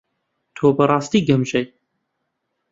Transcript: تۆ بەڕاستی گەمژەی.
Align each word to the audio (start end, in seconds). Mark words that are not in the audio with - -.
تۆ 0.55 0.67
بەڕاستی 0.77 1.25
گەمژەی. 1.27 1.65